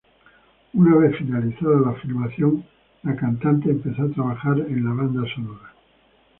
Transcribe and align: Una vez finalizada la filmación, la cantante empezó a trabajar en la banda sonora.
Una 0.73 0.97
vez 0.97 1.15
finalizada 1.15 1.79
la 1.79 1.93
filmación, 1.93 2.65
la 3.03 3.15
cantante 3.15 3.69
empezó 3.69 4.01
a 4.01 4.09
trabajar 4.09 4.59
en 4.59 4.83
la 4.83 4.93
banda 4.95 5.21
sonora. 5.35 5.75